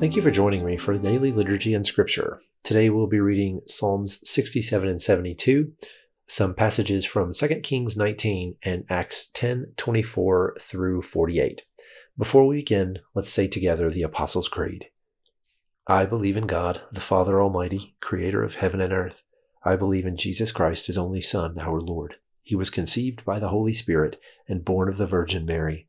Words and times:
Thank 0.00 0.16
you 0.16 0.22
for 0.22 0.30
joining 0.30 0.64
me 0.64 0.78
for 0.78 0.96
daily 0.96 1.30
liturgy 1.30 1.74
and 1.74 1.86
scripture. 1.86 2.40
Today 2.64 2.88
we'll 2.88 3.06
be 3.06 3.20
reading 3.20 3.60
Psalms 3.66 4.26
67 4.26 4.88
and 4.88 4.98
72, 4.98 5.72
some 6.26 6.54
passages 6.54 7.04
from 7.04 7.34
2 7.34 7.48
Kings 7.56 7.98
19 7.98 8.56
and 8.62 8.84
Acts 8.88 9.30
10 9.34 9.74
24 9.76 10.56
through 10.58 11.02
48. 11.02 11.64
Before 12.16 12.46
we 12.46 12.56
begin, 12.56 13.00
let's 13.14 13.28
say 13.28 13.46
together 13.46 13.90
the 13.90 14.02
Apostles' 14.02 14.48
Creed. 14.48 14.86
I 15.86 16.06
believe 16.06 16.38
in 16.38 16.46
God, 16.46 16.80
the 16.90 16.98
Father 16.98 17.42
Almighty, 17.42 17.94
creator 18.00 18.42
of 18.42 18.54
heaven 18.54 18.80
and 18.80 18.94
earth. 18.94 19.20
I 19.66 19.76
believe 19.76 20.06
in 20.06 20.16
Jesus 20.16 20.50
Christ, 20.50 20.86
his 20.86 20.96
only 20.96 21.20
Son, 21.20 21.58
our 21.58 21.78
Lord. 21.78 22.14
He 22.42 22.56
was 22.56 22.70
conceived 22.70 23.22
by 23.26 23.38
the 23.38 23.48
Holy 23.48 23.74
Spirit 23.74 24.18
and 24.48 24.64
born 24.64 24.88
of 24.88 24.96
the 24.96 25.06
Virgin 25.06 25.44
Mary. 25.44 25.88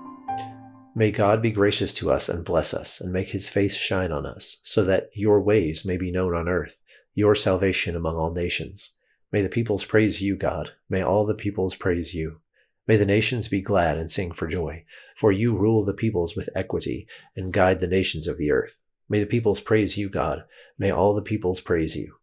May 0.93 1.11
God 1.11 1.41
be 1.41 1.51
gracious 1.51 1.93
to 1.95 2.11
us 2.11 2.27
and 2.27 2.43
bless 2.43 2.73
us, 2.73 2.99
and 2.99 3.13
make 3.13 3.29
his 3.29 3.47
face 3.47 3.77
shine 3.77 4.11
on 4.11 4.25
us, 4.25 4.57
so 4.63 4.83
that 4.83 5.09
your 5.13 5.39
ways 5.41 5.85
may 5.85 5.95
be 5.95 6.11
known 6.11 6.35
on 6.35 6.49
earth, 6.49 6.77
your 7.15 7.33
salvation 7.33 7.95
among 7.95 8.17
all 8.17 8.33
nations. 8.33 8.95
May 9.31 9.41
the 9.41 9.47
peoples 9.47 9.85
praise 9.85 10.21
you, 10.21 10.35
God. 10.35 10.71
May 10.89 11.01
all 11.01 11.25
the 11.25 11.33
peoples 11.33 11.75
praise 11.75 12.13
you. 12.13 12.41
May 12.87 12.97
the 12.97 13.05
nations 13.05 13.47
be 13.47 13.61
glad 13.61 13.97
and 13.97 14.11
sing 14.11 14.33
for 14.33 14.47
joy, 14.47 14.83
for 15.15 15.31
you 15.31 15.55
rule 15.55 15.85
the 15.85 15.93
peoples 15.93 16.35
with 16.35 16.49
equity 16.55 17.07
and 17.37 17.53
guide 17.53 17.79
the 17.79 17.87
nations 17.87 18.27
of 18.27 18.37
the 18.37 18.51
earth. 18.51 18.79
May 19.07 19.21
the 19.21 19.25
peoples 19.25 19.61
praise 19.61 19.97
you, 19.97 20.09
God. 20.09 20.43
May 20.77 20.91
all 20.91 21.13
the 21.13 21.21
peoples 21.21 21.61
praise 21.61 21.95
you. 21.95 22.15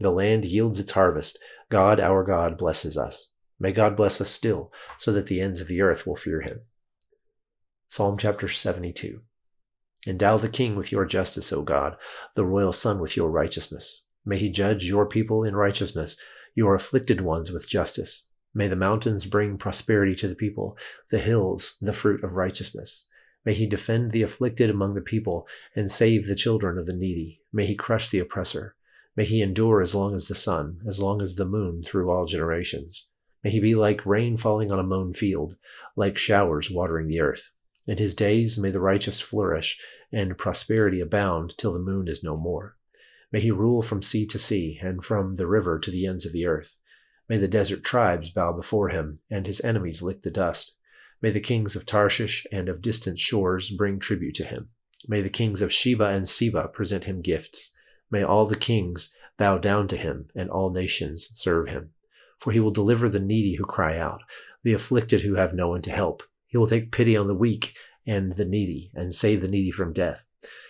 The 0.00 0.10
land 0.10 0.44
yields 0.44 0.80
its 0.80 0.90
harvest. 0.90 1.38
God, 1.70 2.00
our 2.00 2.24
God, 2.24 2.58
blesses 2.58 2.96
us. 2.96 3.30
May 3.60 3.70
God 3.70 3.96
bless 3.96 4.20
us 4.20 4.30
still, 4.30 4.72
so 4.98 5.12
that 5.12 5.28
the 5.28 5.40
ends 5.40 5.60
of 5.60 5.68
the 5.68 5.80
earth 5.80 6.08
will 6.08 6.16
fear 6.16 6.40
him. 6.40 6.62
Psalm 7.88 8.18
chapter 8.18 8.48
72. 8.48 9.20
Endow 10.08 10.38
the 10.38 10.48
king 10.48 10.74
with 10.74 10.90
your 10.90 11.04
justice, 11.04 11.52
O 11.52 11.62
God, 11.62 11.96
the 12.34 12.44
royal 12.44 12.72
son 12.72 13.00
with 13.00 13.16
your 13.16 13.30
righteousness. 13.30 14.02
May 14.24 14.38
he 14.38 14.50
judge 14.50 14.84
your 14.84 15.06
people 15.06 15.44
in 15.44 15.54
righteousness, 15.54 16.16
your 16.54 16.74
afflicted 16.74 17.20
ones 17.20 17.52
with 17.52 17.68
justice. 17.68 18.28
May 18.52 18.66
the 18.66 18.74
mountains 18.74 19.24
bring 19.24 19.56
prosperity 19.56 20.16
to 20.16 20.26
the 20.26 20.34
people, 20.34 20.76
the 21.10 21.20
hills 21.20 21.76
the 21.80 21.92
fruit 21.92 22.24
of 22.24 22.32
righteousness. 22.32 23.08
May 23.44 23.54
he 23.54 23.66
defend 23.66 24.10
the 24.10 24.22
afflicted 24.22 24.68
among 24.68 24.94
the 24.94 25.00
people 25.00 25.46
and 25.76 25.90
save 25.90 26.26
the 26.26 26.34
children 26.34 26.78
of 26.78 26.86
the 26.86 26.92
needy. 26.92 27.42
May 27.52 27.66
he 27.66 27.76
crush 27.76 28.10
the 28.10 28.18
oppressor. 28.18 28.74
May 29.14 29.26
he 29.26 29.42
endure 29.42 29.80
as 29.80 29.94
long 29.94 30.16
as 30.16 30.26
the 30.26 30.34
sun, 30.34 30.80
as 30.88 31.00
long 31.00 31.22
as 31.22 31.36
the 31.36 31.44
moon 31.44 31.84
through 31.84 32.10
all 32.10 32.26
generations. 32.26 33.10
May 33.44 33.50
he 33.52 33.60
be 33.60 33.76
like 33.76 34.04
rain 34.04 34.36
falling 34.36 34.72
on 34.72 34.80
a 34.80 34.82
mown 34.82 35.14
field, 35.14 35.56
like 35.94 36.18
showers 36.18 36.68
watering 36.68 37.06
the 37.06 37.20
earth. 37.20 37.50
In 37.86 37.98
his 37.98 38.14
days 38.14 38.58
may 38.58 38.70
the 38.70 38.80
righteous 38.80 39.20
flourish, 39.20 39.80
and 40.12 40.36
prosperity 40.36 41.00
abound 41.00 41.54
till 41.56 41.72
the 41.72 41.78
moon 41.78 42.08
is 42.08 42.22
no 42.22 42.36
more. 42.36 42.76
May 43.32 43.40
he 43.40 43.50
rule 43.50 43.82
from 43.82 44.02
sea 44.02 44.26
to 44.26 44.38
sea, 44.38 44.78
and 44.82 45.04
from 45.04 45.36
the 45.36 45.46
river 45.46 45.78
to 45.78 45.90
the 45.90 46.06
ends 46.06 46.26
of 46.26 46.32
the 46.32 46.46
earth. 46.46 46.76
May 47.28 47.38
the 47.38 47.48
desert 47.48 47.84
tribes 47.84 48.30
bow 48.30 48.52
before 48.52 48.88
him, 48.88 49.20
and 49.30 49.46
his 49.46 49.60
enemies 49.60 50.02
lick 50.02 50.22
the 50.22 50.30
dust. 50.30 50.78
May 51.20 51.30
the 51.30 51.40
kings 51.40 51.74
of 51.74 51.86
Tarshish 51.86 52.46
and 52.52 52.68
of 52.68 52.82
distant 52.82 53.18
shores 53.18 53.70
bring 53.70 53.98
tribute 53.98 54.34
to 54.36 54.44
him. 54.44 54.70
May 55.08 55.22
the 55.22 55.30
kings 55.30 55.62
of 55.62 55.72
Sheba 55.72 56.06
and 56.06 56.28
Seba 56.28 56.68
present 56.68 57.04
him 57.04 57.22
gifts. 57.22 57.72
May 58.10 58.22
all 58.22 58.46
the 58.46 58.56
kings 58.56 59.14
bow 59.36 59.58
down 59.58 59.88
to 59.88 59.96
him, 59.96 60.28
and 60.34 60.50
all 60.50 60.70
nations 60.70 61.30
serve 61.34 61.68
him. 61.68 61.90
For 62.38 62.52
he 62.52 62.60
will 62.60 62.70
deliver 62.70 63.08
the 63.08 63.20
needy 63.20 63.54
who 63.54 63.64
cry 63.64 63.98
out, 63.98 64.22
the 64.62 64.72
afflicted 64.72 65.22
who 65.22 65.34
have 65.34 65.54
no 65.54 65.68
one 65.68 65.82
to 65.82 65.90
help. 65.90 66.22
He 66.46 66.56
will 66.56 66.66
take 66.66 66.92
pity 66.92 67.16
on 67.16 67.26
the 67.26 67.34
weak 67.34 67.74
and 68.06 68.36
the 68.36 68.44
needy, 68.44 68.90
and 68.94 69.14
save 69.14 69.40
the 69.40 69.48
needy 69.48 69.70
from 69.70 69.92
death. 69.92 70.26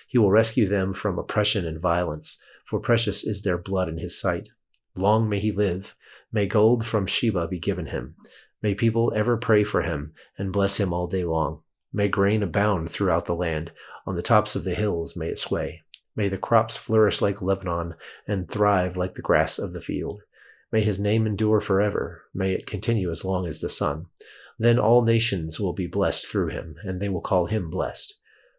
He 0.09 0.19
will 0.19 0.31
rescue 0.31 0.67
them 0.67 0.95
from 0.95 1.19
oppression 1.19 1.67
and 1.67 1.81
violence, 1.81 2.43
for 2.65 2.81
precious 2.81 3.25
is 3.25 3.43
their 3.43 3.59
blood 3.59 3.89
in 3.89 3.99
his 3.99 4.19
sight. 4.19 4.49
Long 4.95 5.29
may 5.29 5.41
he 5.41 5.53
live. 5.53 5.95
May 6.33 6.47
gold 6.47 6.87
from 6.87 7.07
Sheba 7.07 7.49
be 7.49 7.59
given 7.59 7.87
him. 7.87 8.15
May 8.63 8.75
people 8.75 9.13
ever 9.15 9.37
pray 9.37 9.65
for 9.65 9.83
him 9.83 10.15
and 10.39 10.53
bless 10.53 10.79
him 10.79 10.93
all 10.93 11.07
day 11.07 11.25
long. 11.25 11.61
May 11.93 12.09
grain 12.09 12.43
abound 12.43 12.91
throughout 12.91 13.27
the 13.27 13.35
land. 13.35 13.73
On 14.07 14.17
the 14.17 14.23
tops 14.23 14.57
of 14.57 14.65
the 14.65 14.75
hills 14.75 15.17
may 15.17 15.29
it 15.29 15.39
sway. 15.39 15.83
May 16.17 16.29
the 16.29 16.39
crops 16.39 16.77
flourish 16.77 17.21
like 17.21 17.43
Lebanon 17.43 17.95
and 18.27 18.51
thrive 18.51 18.97
like 18.97 19.15
the 19.15 19.23
grass 19.23 19.59
of 19.59 19.73
the 19.73 19.81
field. 19.81 20.23
May 20.73 20.83
his 20.83 20.99
name 20.99 21.27
endure 21.27 21.61
forever. 21.61 22.25
May 22.35 22.53
it 22.53 22.67
continue 22.67 23.11
as 23.11 23.25
long 23.25 23.47
as 23.47 23.61
the 23.61 23.69
sun. 23.69 24.07
Then 24.59 24.79
all 24.79 25.03
nations 25.03 25.61
will 25.61 25.73
be 25.73 25.87
blessed 25.87 26.27
through 26.27 26.49
him, 26.49 26.77
and 26.83 27.01
they 27.01 27.09
will 27.09 27.21
call 27.21 27.47
him 27.47 27.69
blessed. 27.69 28.15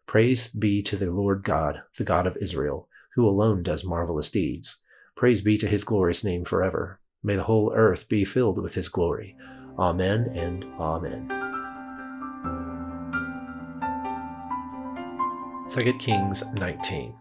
Praise 0.06 0.48
be 0.48 0.82
to 0.82 0.96
the 0.96 1.10
Lord 1.10 1.42
God, 1.42 1.82
the 1.96 2.04
God 2.04 2.26
of 2.26 2.36
Israel, 2.38 2.88
who 3.14 3.26
alone 3.26 3.62
does 3.62 3.84
marvelous 3.84 4.30
deeds. 4.30 4.82
Praise 5.16 5.42
be 5.42 5.58
to 5.58 5.66
his 5.66 5.84
glorious 5.84 6.22
name 6.22 6.44
forever. 6.44 7.00
May 7.22 7.36
the 7.36 7.42
whole 7.42 7.72
earth 7.74 8.08
be 8.08 8.24
filled 8.24 8.62
with 8.62 8.74
his 8.74 8.88
glory. 8.88 9.36
Amen 9.78 10.32
and 10.34 10.64
Amen. 10.80 11.28
2 15.68 15.92
Kings 15.98 16.42
19. 16.54 17.14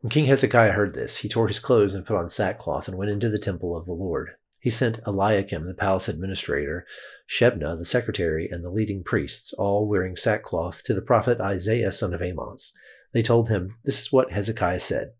When 0.00 0.10
King 0.10 0.26
Hezekiah 0.26 0.72
heard 0.72 0.94
this, 0.94 1.18
he 1.18 1.28
tore 1.28 1.48
his 1.48 1.60
clothes 1.60 1.94
and 1.94 2.04
put 2.04 2.16
on 2.16 2.28
sackcloth 2.28 2.88
and 2.88 2.98
went 2.98 3.10
into 3.10 3.30
the 3.30 3.38
temple 3.38 3.76
of 3.76 3.86
the 3.86 3.92
Lord. 3.92 4.32
He 4.64 4.70
sent 4.70 5.00
Eliakim, 5.06 5.66
the 5.66 5.74
palace 5.74 6.08
administrator, 6.08 6.86
Shebna, 7.28 7.76
the 7.76 7.84
secretary, 7.84 8.48
and 8.50 8.64
the 8.64 8.70
leading 8.70 9.04
priests, 9.04 9.52
all 9.52 9.86
wearing 9.86 10.16
sackcloth, 10.16 10.82
to 10.84 10.94
the 10.94 11.02
prophet 11.02 11.38
Isaiah 11.38 11.92
son 11.92 12.14
of 12.14 12.22
Amoz. 12.22 12.72
They 13.12 13.20
told 13.20 13.50
him, 13.50 13.76
This 13.84 14.00
is 14.00 14.10
what 14.10 14.32
Hezekiah 14.32 14.78
said. 14.78 15.12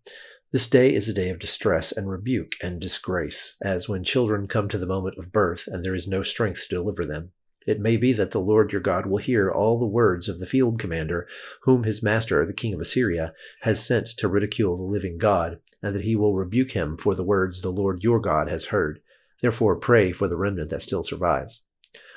This 0.50 0.66
day 0.66 0.94
is 0.94 1.10
a 1.10 1.12
day 1.12 1.28
of 1.28 1.38
distress 1.38 1.92
and 1.92 2.08
rebuke 2.08 2.52
and 2.62 2.80
disgrace, 2.80 3.58
as 3.60 3.86
when 3.86 4.02
children 4.02 4.48
come 4.48 4.66
to 4.70 4.78
the 4.78 4.86
moment 4.86 5.18
of 5.18 5.30
birth, 5.30 5.68
and 5.70 5.84
there 5.84 5.94
is 5.94 6.08
no 6.08 6.22
strength 6.22 6.66
to 6.70 6.76
deliver 6.76 7.04
them. 7.04 7.32
It 7.66 7.80
may 7.80 7.98
be 7.98 8.14
that 8.14 8.30
the 8.30 8.40
Lord 8.40 8.72
your 8.72 8.80
God 8.80 9.04
will 9.04 9.18
hear 9.18 9.50
all 9.50 9.78
the 9.78 9.84
words 9.84 10.26
of 10.26 10.38
the 10.38 10.46
field 10.46 10.78
commander, 10.78 11.28
whom 11.64 11.84
his 11.84 12.02
master, 12.02 12.46
the 12.46 12.54
king 12.54 12.72
of 12.72 12.80
Assyria, 12.80 13.34
has 13.60 13.84
sent 13.84 14.06
to 14.06 14.26
ridicule 14.26 14.78
the 14.78 14.84
living 14.84 15.18
God, 15.18 15.58
and 15.82 15.94
that 15.94 16.04
he 16.04 16.16
will 16.16 16.34
rebuke 16.34 16.72
him 16.72 16.96
for 16.96 17.14
the 17.14 17.22
words 17.22 17.60
the 17.60 17.68
Lord 17.68 18.02
your 18.02 18.20
God 18.20 18.48
has 18.48 18.66
heard. 18.66 19.00
Therefore, 19.44 19.76
pray 19.76 20.10
for 20.10 20.26
the 20.26 20.38
remnant 20.38 20.70
that 20.70 20.80
still 20.80 21.04
survives. 21.04 21.66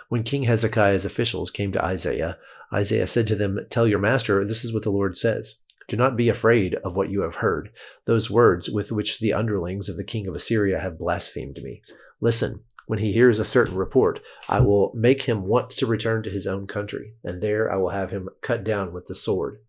When 0.07 0.23
King 0.23 0.43
Hezekiah's 0.43 1.03
officials 1.03 1.51
came 1.51 1.73
to 1.73 1.83
Isaiah, 1.83 2.37
Isaiah 2.71 3.05
said 3.05 3.27
to 3.27 3.35
them, 3.35 3.59
Tell 3.69 3.85
your 3.85 3.99
master, 3.99 4.45
this 4.45 4.63
is 4.63 4.73
what 4.73 4.83
the 4.83 4.93
Lord 4.93 5.17
says. 5.17 5.59
Do 5.89 5.97
not 5.97 6.15
be 6.15 6.29
afraid 6.29 6.75
of 6.85 6.95
what 6.95 7.09
you 7.09 7.23
have 7.23 7.35
heard, 7.35 7.69
those 8.05 8.31
words 8.31 8.69
with 8.69 8.93
which 8.93 9.19
the 9.19 9.33
underlings 9.33 9.89
of 9.89 9.97
the 9.97 10.05
king 10.05 10.25
of 10.25 10.35
Assyria 10.35 10.79
have 10.79 10.97
blasphemed 10.97 11.59
me. 11.61 11.81
Listen, 12.21 12.63
when 12.85 12.99
he 12.99 13.11
hears 13.11 13.39
a 13.39 13.43
certain 13.43 13.75
report, 13.75 14.21
I 14.47 14.61
will 14.61 14.93
make 14.95 15.23
him 15.23 15.43
want 15.43 15.71
to 15.71 15.85
return 15.85 16.23
to 16.23 16.29
his 16.29 16.47
own 16.47 16.65
country, 16.65 17.15
and 17.25 17.43
there 17.43 17.69
I 17.69 17.75
will 17.75 17.89
have 17.89 18.11
him 18.11 18.29
cut 18.39 18.63
down 18.63 18.93
with 18.93 19.07
the 19.07 19.15
sword. 19.15 19.59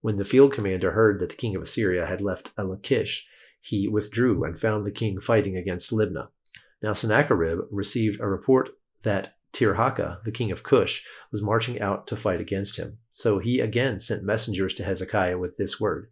When 0.00 0.16
the 0.16 0.24
field 0.24 0.52
commander 0.52 0.90
heard 0.90 1.20
that 1.20 1.28
the 1.28 1.36
king 1.36 1.54
of 1.54 1.62
Assyria 1.62 2.06
had 2.06 2.20
left 2.20 2.50
Lachish, 2.58 3.28
he 3.60 3.86
withdrew 3.86 4.42
and 4.42 4.58
found 4.58 4.84
the 4.84 4.90
king 4.90 5.20
fighting 5.20 5.56
against 5.56 5.92
Libnah. 5.92 6.30
Now 6.82 6.92
Sennacherib 6.92 7.60
received 7.70 8.20
a 8.20 8.26
report 8.26 8.70
that 9.02 9.34
Tirhakah, 9.52 10.24
the 10.24 10.32
king 10.32 10.50
of 10.50 10.62
Cush, 10.62 11.04
was 11.32 11.42
marching 11.42 11.80
out 11.80 12.06
to 12.08 12.16
fight 12.16 12.40
against 12.40 12.76
him. 12.76 12.98
So 13.12 13.38
he 13.38 13.60
again 13.60 13.98
sent 13.98 14.22
messengers 14.22 14.74
to 14.74 14.84
Hezekiah 14.84 15.38
with 15.38 15.56
this 15.56 15.80
word 15.80 16.08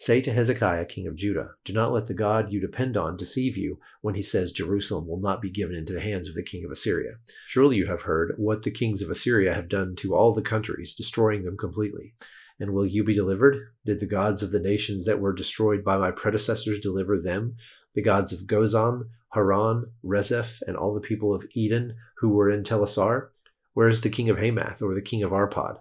Say 0.00 0.20
to 0.20 0.32
Hezekiah, 0.32 0.84
king 0.84 1.08
of 1.08 1.16
Judah, 1.16 1.50
Do 1.64 1.72
not 1.72 1.92
let 1.92 2.06
the 2.06 2.14
God 2.14 2.52
you 2.52 2.60
depend 2.60 2.96
on 2.96 3.16
deceive 3.16 3.56
you 3.56 3.80
when 4.00 4.14
he 4.14 4.22
says 4.22 4.52
Jerusalem 4.52 5.08
will 5.08 5.18
not 5.18 5.42
be 5.42 5.50
given 5.50 5.74
into 5.74 5.92
the 5.92 6.00
hands 6.00 6.28
of 6.28 6.36
the 6.36 6.42
king 6.44 6.64
of 6.64 6.70
Assyria. 6.70 7.14
Surely 7.48 7.76
you 7.76 7.86
have 7.86 8.02
heard 8.02 8.34
what 8.36 8.62
the 8.62 8.70
kings 8.70 9.02
of 9.02 9.10
Assyria 9.10 9.52
have 9.54 9.68
done 9.68 9.96
to 9.96 10.14
all 10.14 10.32
the 10.32 10.40
countries, 10.40 10.94
destroying 10.94 11.42
them 11.42 11.56
completely. 11.56 12.14
And 12.60 12.72
will 12.72 12.86
you 12.86 13.02
be 13.02 13.12
delivered? 13.12 13.56
Did 13.84 13.98
the 13.98 14.06
gods 14.06 14.44
of 14.44 14.52
the 14.52 14.60
nations 14.60 15.04
that 15.06 15.18
were 15.18 15.32
destroyed 15.32 15.82
by 15.82 15.98
my 15.98 16.12
predecessors 16.12 16.78
deliver 16.78 17.20
them? 17.20 17.56
The 17.94 18.02
gods 18.02 18.32
of 18.32 18.46
Gozan, 18.46 19.10
Haran, 19.32 19.92
Rezeph, 20.04 20.62
and 20.66 20.76
all 20.76 20.94
the 20.94 21.00
people 21.00 21.34
of 21.34 21.46
Eden 21.54 21.96
who 22.18 22.30
were 22.30 22.50
in 22.50 22.62
Telassar? 22.62 23.28
Where 23.74 23.88
is 23.88 24.00
the 24.00 24.10
king 24.10 24.30
of 24.30 24.38
Hamath 24.38 24.82
or 24.82 24.94
the 24.94 25.02
king 25.02 25.22
of 25.22 25.30
Arpad? 25.30 25.78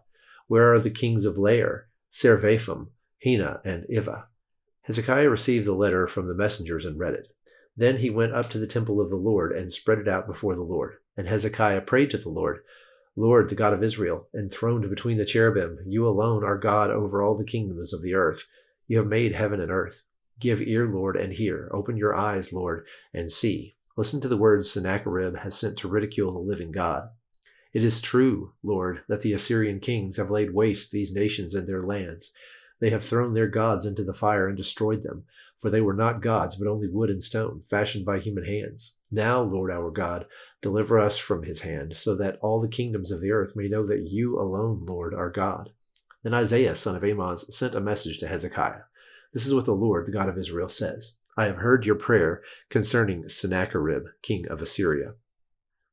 Where 0.48 0.74
are 0.74 0.80
the 0.80 0.90
kings 0.90 1.26
of 1.26 1.38
Lair, 1.38 1.88
Sepharvaim, 2.12 2.88
Hena, 3.20 3.62
and 3.66 3.86
Ivvah? 3.86 4.26
Hezekiah 4.84 5.30
received 5.30 5.66
the 5.66 5.74
letter 5.74 6.08
from 6.08 6.28
the 6.28 6.34
messengers 6.34 6.86
and 6.86 7.00
read 7.00 7.14
it. 7.14 7.28
Then 7.76 7.98
he 7.98 8.10
went 8.10 8.34
up 8.34 8.50
to 8.52 8.58
the 8.58 8.68
temple 8.68 9.02
of 9.02 9.10
the 9.10 9.16
Lord 9.16 9.52
and 9.52 9.72
spread 9.72 10.00
it 10.00 10.08
out 10.08 10.28
before 10.28 10.56
the 10.56 10.62
Lord. 10.62 10.96
And 11.16 11.28
Hezekiah 11.28 11.82
prayed 11.82 12.12
to 12.12 12.18
the 12.18 12.30
Lord, 12.30 12.60
Lord, 13.20 13.50
the 13.50 13.56
God 13.56 13.74
of 13.74 13.84
Israel, 13.84 14.28
enthroned 14.38 14.88
between 14.92 15.18
the 15.18 15.26
cherubim, 15.26 15.80
you 15.88 16.08
alone 16.08 16.44
are 16.44 16.58
God 16.58 16.92
over 16.92 17.24
all 17.24 17.36
the 17.36 17.44
kingdoms 17.44 17.92
of 17.92 18.04
the 18.04 18.14
earth. 18.14 18.48
You 18.88 19.00
have 19.00 19.08
made 19.08 19.34
heaven 19.34 19.60
and 19.60 19.72
earth. 19.72 20.04
Give 20.40 20.62
ear, 20.62 20.88
Lord, 20.88 21.16
and 21.16 21.34
hear. 21.34 21.70
Open 21.74 21.98
your 21.98 22.16
eyes, 22.16 22.54
Lord, 22.54 22.86
and 23.14 23.32
see. 23.32 23.76
Listen 23.96 24.22
to 24.22 24.28
the 24.28 24.38
words 24.38 24.70
Sennacherib 24.70 25.38
has 25.38 25.58
sent 25.58 25.78
to 25.80 25.88
ridicule 25.88 26.32
the 26.32 26.40
living 26.40 26.72
God. 26.72 27.10
It 27.74 27.84
is 27.84 28.02
true, 28.02 28.54
Lord, 28.64 29.02
that 29.08 29.22
the 29.22 29.34
Assyrian 29.34 29.80
kings 29.80 30.18
have 30.18 30.30
laid 30.30 30.54
waste 30.54 30.92
these 30.92 31.14
nations 31.14 31.54
and 31.54 31.68
their 31.68 31.84
lands. 31.84 32.34
They 32.80 32.92
have 32.92 33.04
thrown 33.04 33.34
their 33.34 33.48
gods 33.48 33.86
into 33.86 34.04
the 34.04 34.14
fire 34.14 34.48
and 34.48 34.56
destroyed 34.56 35.02
them, 35.02 35.26
for 35.60 35.72
they 35.72 35.82
were 35.82 35.94
not 35.94 36.22
gods, 36.22 36.56
but 36.56 36.68
only 36.68 36.88
wood 36.88 37.10
and 37.10 37.24
stone, 37.24 37.64
fashioned 37.70 38.06
by 38.06 38.20
human 38.20 38.46
hands. 38.46 38.98
Now, 39.10 39.42
Lord 39.42 39.72
our 39.72 39.90
God, 39.90 40.28
deliver 40.62 41.00
us 41.00 41.18
from 41.18 41.44
his 41.44 41.62
hand, 41.62 41.98
so 41.98 42.16
that 42.16 42.38
all 42.42 42.62
the 42.62 42.68
kingdoms 42.68 43.12
of 43.12 43.22
the 43.22 43.32
earth 43.32 43.56
may 43.56 43.68
know 43.68 43.86
that 43.88 44.08
you 44.08 44.40
alone, 44.40 44.86
Lord, 44.86 45.16
are 45.16 45.32
God. 45.32 45.72
Then 46.22 46.36
Isaiah, 46.36 46.76
son 46.76 46.96
of 46.96 47.04
Amoz, 47.04 47.56
sent 47.56 47.74
a 47.74 47.80
message 47.80 48.20
to 48.20 48.28
Hezekiah. 48.28 48.82
This 49.34 49.46
is 49.46 49.54
what 49.54 49.66
the 49.66 49.74
Lord, 49.74 50.06
the 50.06 50.12
God 50.12 50.30
of 50.30 50.38
Israel, 50.38 50.70
says 50.70 51.18
I 51.38 51.46
have 51.46 51.58
heard 51.58 51.86
your 51.86 51.96
prayer 51.96 52.42
concerning 52.70 53.30
Sennacherib, 53.30 54.06
king 54.22 54.48
of 54.50 54.62
Assyria. 54.62 55.14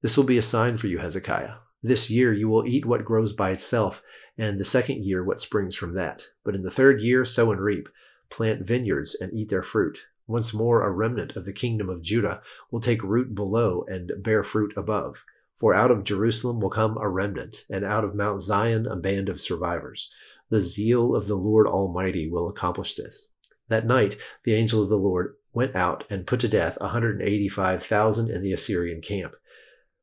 This 0.03 0.17
will 0.17 0.25
be 0.25 0.39
a 0.39 0.43
sign 0.43 0.79
for 0.79 0.87
you, 0.87 0.99
Hezekiah. 0.99 1.55
This 1.83 2.11
year 2.11 2.33
you 2.33 2.49
will 2.49 2.67
eat 2.67 2.87
what 2.87 3.05
grows 3.05 3.33
by 3.33 3.51
itself 3.51 4.03
and 4.39 4.59
the 4.59 4.65
second 4.65 5.05
year 5.05 5.23
what 5.23 5.41
springs 5.41 5.77
from 5.77 5.95
that. 5.95 6.23
But 6.45 6.55
in 6.55 6.63
the 6.63 6.71
third 6.71 7.01
year 7.03 7.25
sow 7.25 7.53
and 7.53 7.61
reap, 7.61 7.89
plant 8.31 8.67
vineyards 8.67 9.15
and 9.21 9.33
eat 9.33 9.51
their 9.51 9.63
fruit. 9.63 9.99
Once 10.27 10.55
more 10.55 10.83
a 10.83 10.91
remnant 10.91 11.37
of 11.37 11.45
the 11.45 11.53
kingdom 11.53 11.91
of 11.91 12.03
Judah 12.03 12.41
will 12.71 12.81
take 12.81 13.03
root 13.03 13.35
below 13.35 13.85
and 13.87 14.13
bear 14.19 14.43
fruit 14.43 14.73
above. 14.77 15.23
For 15.61 15.75
out 15.75 15.91
of 15.91 16.05
Jerusalem 16.05 16.61
will 16.61 16.71
come 16.71 16.97
a 16.97 17.09
remnant, 17.09 17.65
and 17.71 17.85
out 17.85 18.05
of 18.05 18.15
Mount 18.15 18.41
Zion 18.41 18.87
a 18.87 18.97
band 18.97 19.29
of 19.29 19.41
survivors. 19.41 20.13
The 20.51 20.61
zeal 20.61 21.15
of 21.15 21.27
the 21.27 21.37
Lord 21.37 21.67
Almighty 21.67 22.29
will 22.29 22.49
accomplish 22.49 22.95
this. 22.95 23.33
That 23.69 23.87
night 23.87 24.19
the 24.45 24.55
angel 24.55 24.83
of 24.83 24.89
the 24.89 24.97
Lord 24.97 25.37
went 25.53 25.75
out 25.75 26.05
and 26.11 26.27
put 26.27 26.41
to 26.41 26.49
death 26.49 26.79
185,000 26.81 28.31
in 28.31 28.43
the 28.43 28.53
Assyrian 28.53 29.01
camp. 29.01 29.35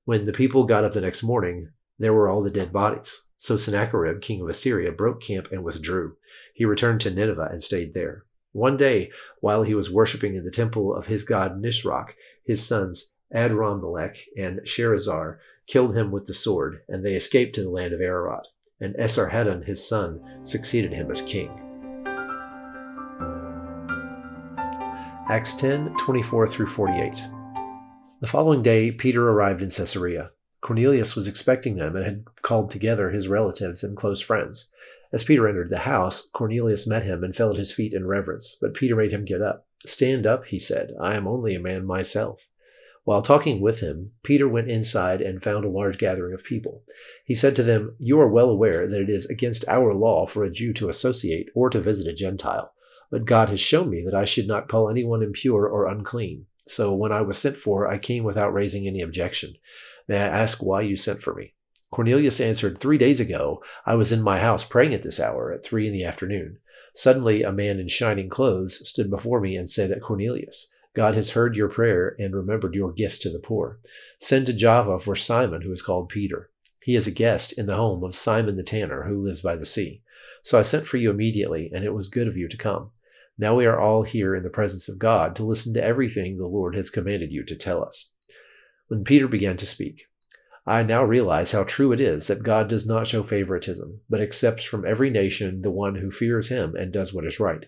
When 0.06 0.26
the 0.26 0.34
people 0.34 0.64
got 0.64 0.84
up 0.84 0.94
the 0.94 1.02
next 1.02 1.22
morning, 1.22 1.70
there 2.00 2.14
were 2.14 2.28
all 2.28 2.42
the 2.42 2.50
dead 2.50 2.74
bodies. 2.74 3.28
So 3.38 3.58
Sennacherib, 3.58 4.22
king 4.22 4.42
of 4.42 4.50
Assyria, 4.50 4.92
broke 4.92 5.22
camp 5.22 5.50
and 5.52 5.64
withdrew. 5.64 6.16
He 6.54 6.66
returned 6.66 7.02
to 7.02 7.12
Nineveh 7.12 7.50
and 7.52 7.62
stayed 7.62 7.94
there. 7.94 8.26
One 8.54 8.78
day, 8.78 9.12
while 9.40 9.64
he 9.64 9.76
was 9.76 9.92
worshipping 9.92 10.36
in 10.36 10.44
the 10.44 10.52
temple 10.52 10.96
of 10.96 11.06
his 11.06 11.24
god 11.24 11.62
Nisroch, 11.62 12.14
his 12.44 12.66
sons 12.66 13.16
Adrammelech 13.34 14.18
and 14.36 14.60
Sharezer 14.62 15.38
killed 15.68 15.96
him 15.96 16.12
with 16.12 16.26
the 16.26 16.34
sword, 16.34 16.82
and 16.88 17.06
they 17.06 17.16
escaped 17.16 17.56
to 17.56 17.64
the 17.64 17.70
land 17.70 17.94
of 17.94 18.02
Ararat. 18.02 18.48
And 18.82 18.96
Esarhaddon, 18.96 19.66
his 19.66 19.88
son, 19.88 20.20
succeeded 20.44 20.92
him 20.92 21.10
as 21.12 21.22
king. 21.22 21.50
Acts 25.30 25.54
10 25.56 25.96
24 25.98 26.48
through 26.48 26.68
48. 26.68 27.24
The 28.20 28.28
following 28.28 28.62
day, 28.62 28.92
Peter 28.92 29.30
arrived 29.30 29.62
in 29.62 29.70
Caesarea. 29.70 30.32
Cornelius 30.62 31.16
was 31.16 31.28
expecting 31.28 31.76
them 31.76 31.96
and 31.96 32.06
had 32.06 32.26
called 32.42 32.70
together 32.70 33.12
his 33.12 33.28
relatives 33.28 33.84
and 33.84 33.96
close 33.96 34.20
friends. 34.20 34.72
As 35.14 35.24
Peter 35.24 35.48
entered 35.48 35.70
the 35.70 35.80
house, 35.80 36.30
Cornelius 36.30 36.88
met 36.88 37.04
him 37.04 37.24
and 37.24 37.36
fell 37.36 37.50
at 37.52 37.58
his 37.58 37.72
feet 37.72 37.94
in 37.94 38.08
reverence, 38.08 38.58
but 38.62 38.74
Peter 38.74 38.96
made 38.96 39.12
him 39.12 39.26
get 39.26 39.42
up. 39.42 39.68
Stand 39.86 40.28
up, 40.28 40.46
he 40.46 40.60
said. 40.60 40.92
I 41.00 41.16
am 41.16 41.28
only 41.28 41.56
a 41.56 41.60
man 41.60 41.86
myself. 41.86 42.48
While 43.04 43.24
talking 43.24 43.62
with 43.62 43.80
him, 43.80 44.12
Peter 44.22 44.48
went 44.48 44.70
inside 44.70 45.22
and 45.22 45.42
found 45.42 45.66
a 45.66 45.70
large 45.70 45.98
gathering 45.98 46.36
of 46.36 46.44
people. 46.44 46.84
He 47.26 47.34
said 47.34 47.56
to 47.56 47.64
them, 47.64 47.96
You 47.98 48.20
are 48.20 48.28
well 48.28 48.50
aware 48.50 48.88
that 48.88 49.02
it 49.02 49.10
is 49.10 49.26
against 49.26 49.68
our 49.68 49.94
law 49.94 50.28
for 50.28 50.44
a 50.44 50.52
Jew 50.52 50.72
to 50.74 50.90
associate 50.90 51.50
or 51.56 51.70
to 51.72 51.82
visit 51.82 52.08
a 52.08 52.14
Gentile. 52.14 52.74
But 53.10 53.26
God 53.26 53.50
has 53.50 53.60
shown 53.60 53.90
me 53.90 54.04
that 54.06 54.14
I 54.14 54.26
should 54.26 54.48
not 54.48 54.70
call 54.70 54.90
anyone 54.90 55.24
impure 55.24 55.68
or 55.68 55.88
unclean. 55.88 56.46
So 56.68 56.94
when 56.94 57.12
I 57.12 57.22
was 57.22 57.38
sent 57.38 57.58
for, 57.58 57.88
I 57.88 57.98
came 57.98 58.24
without 58.24 58.54
raising 58.54 58.88
any 58.88 59.02
objection. 59.02 59.56
May 60.08 60.18
I 60.18 60.28
ask 60.28 60.62
why 60.62 60.82
you 60.82 60.96
sent 60.96 61.22
for 61.22 61.34
me? 61.34 61.56
Cornelius 61.92 62.40
answered, 62.40 62.78
Three 62.78 62.98
days 62.98 63.20
ago, 63.20 63.64
I 63.86 63.96
was 63.96 64.12
in 64.12 64.22
my 64.22 64.40
house 64.40 64.64
praying 64.64 64.94
at 64.94 65.02
this 65.02 65.20
hour, 65.20 65.52
at 65.52 65.66
three 65.66 65.88
in 65.88 65.94
the 65.94 66.06
afternoon. 66.06 66.60
Suddenly, 66.94 67.44
a 67.44 67.52
man 67.52 67.80
in 67.80 67.88
shining 67.88 68.30
clothes 68.30 68.88
stood 68.88 69.10
before 69.10 69.42
me 69.42 69.56
and 69.56 69.70
said, 69.70 70.00
Cornelius, 70.02 70.74
God 70.94 71.16
has 71.16 71.32
heard 71.32 71.56
your 71.56 71.70
prayer 71.70 72.16
and 72.20 72.36
remembered 72.36 72.76
your 72.76 72.92
gifts 72.92 73.20
to 73.20 73.30
the 73.30 73.40
poor. 73.40 73.80
Send 74.20 74.46
to 74.48 74.54
Joppa 74.54 75.00
for 75.00 75.16
Simon, 75.16 75.62
who 75.62 75.72
is 75.72 75.82
called 75.82 76.10
Peter. 76.10 76.50
He 76.82 76.96
is 76.96 77.08
a 77.08 77.12
guest 77.12 77.58
in 77.58 77.66
the 77.66 77.76
home 77.76 78.04
of 78.04 78.16
Simon 78.16 78.58
the 78.58 78.64
tanner, 78.64 79.04
who 79.04 79.24
lives 79.24 79.42
by 79.42 79.56
the 79.56 79.66
sea. 79.66 80.02
So 80.44 80.60
I 80.60 80.64
sent 80.64 80.88
for 80.88 80.98
you 80.98 81.10
immediately, 81.10 81.72
and 81.74 81.86
it 81.86 81.94
was 81.94 82.10
good 82.10 82.28
of 82.28 82.36
you 82.36 82.48
to 82.50 82.58
come. 82.58 82.92
Now 83.38 83.56
we 83.56 83.66
are 83.66 83.80
all 83.80 84.04
here 84.04 84.36
in 84.36 84.44
the 84.44 84.50
presence 84.50 84.90
of 84.90 85.00
God 85.00 85.36
to 85.36 85.46
listen 85.46 85.74
to 85.76 85.84
everything 85.84 86.38
the 86.38 86.46
Lord 86.46 86.76
has 86.76 86.90
commanded 86.90 87.32
you 87.32 87.44
to 87.46 87.56
tell 87.56 87.84
us. 87.84 88.14
When 88.88 89.04
Peter 89.04 89.28
began 89.28 89.58
to 89.58 89.66
speak, 89.66 90.08
I 90.66 90.84
now 90.84 91.04
realize 91.04 91.52
how 91.52 91.64
true 91.64 91.92
it 91.92 92.00
is 92.00 92.28
that 92.28 92.44
God 92.44 92.68
does 92.68 92.86
not 92.86 93.08
show 93.08 93.24
favoritism, 93.24 94.02
but 94.10 94.22
accepts 94.22 94.64
from 94.64 94.86
every 94.86 95.10
nation 95.10 95.62
the 95.62 95.72
one 95.72 95.96
who 95.96 96.12
fears 96.12 96.50
him 96.50 96.76
and 96.76 96.92
does 96.92 97.14
what 97.14 97.26
is 97.26 97.40
right. 97.40 97.68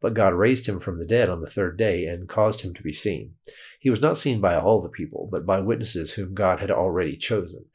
but 0.00 0.14
God 0.14 0.34
raised 0.34 0.68
him 0.68 0.80
from 0.80 0.98
the 0.98 1.06
dead 1.06 1.28
on 1.28 1.40
the 1.40 1.50
third 1.50 1.76
day 1.76 2.06
and 2.06 2.28
caused 2.28 2.62
him 2.62 2.74
to 2.74 2.82
be 2.82 2.92
seen. 2.92 3.34
He 3.80 3.90
was 3.90 4.00
not 4.00 4.16
seen 4.16 4.40
by 4.40 4.56
all 4.56 4.80
the 4.80 4.88
people, 4.88 5.28
but 5.30 5.46
by 5.46 5.60
witnesses 5.60 6.12
whom 6.12 6.34
God 6.34 6.60
had 6.60 6.70
already 6.70 7.16
chosen, 7.16 7.66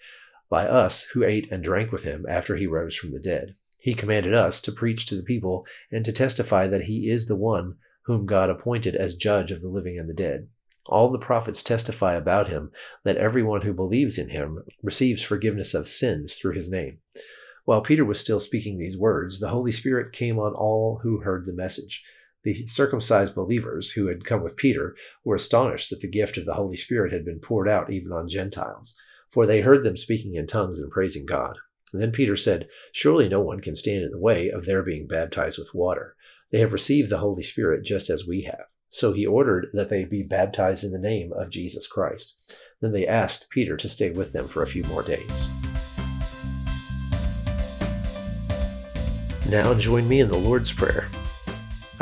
by 0.49 0.67
us 0.67 1.03
who 1.13 1.23
ate 1.23 1.51
and 1.51 1.63
drank 1.63 1.91
with 1.91 2.03
him 2.03 2.25
after 2.29 2.55
he 2.55 2.67
rose 2.67 2.95
from 2.95 3.11
the 3.11 3.19
dead. 3.19 3.55
He 3.77 3.93
commanded 3.93 4.33
us 4.33 4.61
to 4.61 4.71
preach 4.71 5.05
to 5.07 5.15
the 5.15 5.23
people 5.23 5.65
and 5.91 6.05
to 6.05 6.13
testify 6.13 6.67
that 6.67 6.83
he 6.83 7.09
is 7.09 7.27
the 7.27 7.35
one 7.35 7.75
whom 8.03 8.25
God 8.25 8.49
appointed 8.49 8.95
as 8.95 9.15
judge 9.15 9.51
of 9.51 9.61
the 9.61 9.67
living 9.67 9.97
and 9.99 10.09
the 10.09 10.13
dead. 10.13 10.47
All 10.85 11.11
the 11.11 11.17
prophets 11.17 11.63
testify 11.63 12.15
about 12.15 12.49
him 12.49 12.71
that 13.03 13.17
everyone 13.17 13.61
who 13.61 13.73
believes 13.73 14.17
in 14.17 14.29
him 14.29 14.63
receives 14.81 15.21
forgiveness 15.21 15.73
of 15.73 15.87
sins 15.87 16.35
through 16.35 16.53
his 16.53 16.69
name. 16.69 16.99
While 17.65 17.81
Peter 17.81 18.03
was 18.03 18.19
still 18.19 18.41
speaking 18.41 18.77
these 18.77 18.97
words, 18.97 19.39
the 19.39 19.49
Holy 19.49 19.71
Spirit 19.71 20.11
came 20.11 20.37
on 20.37 20.53
all 20.53 20.99
who 21.03 21.19
heard 21.19 21.45
the 21.45 21.53
message. 21.53 22.03
The 22.43 22.67
circumcised 22.67 23.35
believers 23.35 23.91
who 23.91 24.07
had 24.07 24.25
come 24.25 24.43
with 24.43 24.57
Peter 24.57 24.95
were 25.23 25.35
astonished 25.35 25.89
that 25.89 26.01
the 26.01 26.09
gift 26.09 26.37
of 26.37 26.45
the 26.45 26.55
Holy 26.55 26.75
Spirit 26.75 27.13
had 27.13 27.23
been 27.23 27.39
poured 27.39 27.69
out 27.69 27.91
even 27.91 28.11
on 28.11 28.27
Gentiles, 28.27 28.95
for 29.31 29.45
they 29.45 29.61
heard 29.61 29.83
them 29.83 29.95
speaking 29.95 30.35
in 30.35 30.45
tongues 30.45 30.79
and 30.79 30.91
praising 30.91 31.25
God. 31.25 31.57
And 31.93 32.01
then 32.01 32.11
Peter 32.11 32.35
said, 32.35 32.67
Surely 32.91 33.29
no 33.29 33.39
one 33.39 33.61
can 33.61 33.75
stand 33.75 34.03
in 34.03 34.11
the 34.11 34.19
way 34.19 34.49
of 34.49 34.65
their 34.65 34.83
being 34.83 35.07
baptized 35.07 35.57
with 35.57 35.73
water. 35.73 36.15
They 36.51 36.59
have 36.59 36.73
received 36.73 37.09
the 37.09 37.19
Holy 37.19 37.43
Spirit 37.43 37.85
just 37.85 38.09
as 38.09 38.27
we 38.27 38.41
have. 38.43 38.65
So 38.89 39.13
he 39.13 39.25
ordered 39.25 39.69
that 39.73 39.89
they 39.89 40.03
be 40.03 40.21
baptized 40.21 40.83
in 40.83 40.91
the 40.91 40.99
name 40.99 41.31
of 41.33 41.49
Jesus 41.49 41.87
Christ. 41.87 42.37
Then 42.81 42.91
they 42.91 43.07
asked 43.07 43.49
Peter 43.49 43.77
to 43.77 43.89
stay 43.89 44.11
with 44.11 44.33
them 44.33 44.47
for 44.47 44.61
a 44.61 44.67
few 44.67 44.83
more 44.83 45.01
days. 45.01 45.49
Now 49.49 49.73
join 49.75 50.07
me 50.07 50.19
in 50.19 50.27
the 50.27 50.37
Lord's 50.37 50.71
Prayer. 50.71 51.07